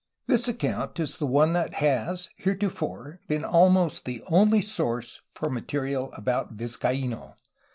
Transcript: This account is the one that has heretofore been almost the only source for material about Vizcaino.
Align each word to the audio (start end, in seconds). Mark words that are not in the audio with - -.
This 0.25 0.47
account 0.47 0.99
is 0.99 1.19
the 1.19 1.27
one 1.27 1.53
that 1.53 1.75
has 1.75 2.31
heretofore 2.35 3.19
been 3.27 3.45
almost 3.45 4.05
the 4.05 4.23
only 4.31 4.59
source 4.59 5.21
for 5.35 5.47
material 5.47 6.11
about 6.13 6.57
Vizcaino. 6.57 7.35